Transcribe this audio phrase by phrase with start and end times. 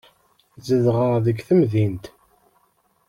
[0.65, 2.05] Zedɣeɣ deg temdint.